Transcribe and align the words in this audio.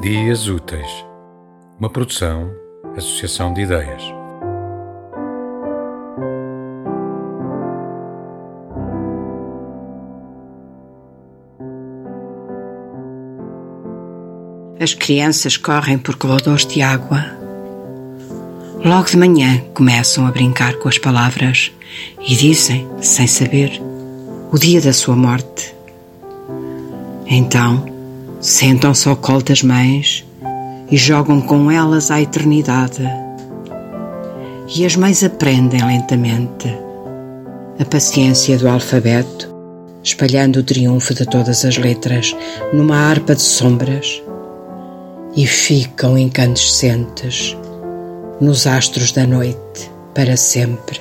Dias 0.00 0.48
Úteis, 0.48 1.04
uma 1.78 1.90
produção, 1.90 2.50
associação 2.96 3.52
de 3.52 3.60
ideias. 3.60 4.02
As 14.80 14.94
crianças 14.94 15.58
correm 15.58 15.98
por 15.98 16.16
corredores 16.16 16.64
de 16.64 16.80
água. 16.80 17.22
Logo 18.82 19.04
de 19.04 19.18
manhã 19.18 19.60
começam 19.74 20.26
a 20.26 20.30
brincar 20.30 20.76
com 20.76 20.88
as 20.88 20.96
palavras 20.96 21.70
e 22.26 22.34
dizem, 22.34 22.88
sem 23.02 23.26
saber, 23.26 23.78
o 24.50 24.58
dia 24.58 24.80
da 24.80 24.94
sua 24.94 25.14
morte. 25.14 25.74
Então, 27.26 27.99
sentam-se 28.40 29.08
ao 29.08 29.16
colo 29.16 29.42
das 29.42 29.62
mães 29.62 30.24
e 30.90 30.96
jogam 30.96 31.40
com 31.40 31.70
elas 31.70 32.10
à 32.10 32.20
eternidade. 32.20 33.02
E 34.74 34.84
as 34.86 34.96
mães 34.96 35.22
aprendem 35.22 35.84
lentamente 35.84 36.68
a 37.78 37.84
paciência 37.84 38.56
do 38.58 38.68
alfabeto, 38.68 39.54
espalhando 40.02 40.60
o 40.60 40.62
triunfo 40.62 41.14
de 41.14 41.26
todas 41.26 41.64
as 41.64 41.76
letras 41.76 42.34
numa 42.72 42.96
harpa 42.96 43.34
de 43.34 43.42
sombras, 43.42 44.22
e 45.36 45.46
ficam 45.46 46.18
incandescentes 46.18 47.56
nos 48.40 48.66
astros 48.66 49.12
da 49.12 49.26
noite 49.26 49.90
para 50.14 50.36
sempre. 50.36 51.00